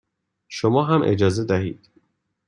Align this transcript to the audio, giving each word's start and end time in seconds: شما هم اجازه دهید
شما 0.47 0.83
هم 0.85 1.01
اجازه 1.03 1.45
دهید 1.45 1.89